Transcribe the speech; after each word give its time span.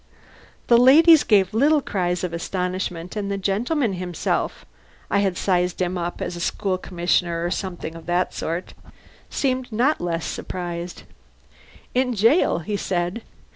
The 0.65 0.79
ladies 0.79 1.23
gave 1.23 1.53
little 1.53 1.79
cries 1.79 2.23
of 2.23 2.33
astonishment, 2.33 3.15
and 3.15 3.29
the 3.29 3.37
gentleman 3.37 3.93
himself 3.93 4.65
(I 5.11 5.19
had 5.19 5.37
sized 5.37 5.79
him 5.79 5.95
up 5.95 6.23
as 6.23 6.35
a 6.35 6.39
school 6.39 6.79
commissioner 6.79 7.45
or 7.45 7.51
something 7.51 7.93
of 7.95 8.07
that 8.07 8.33
sort) 8.33 8.73
seemed 9.29 9.71
not 9.71 10.01
less 10.01 10.25
surprised. 10.25 11.03
"In 11.93 12.15
jail!" 12.15 12.57
he 12.65 12.77
said. 12.77 13.21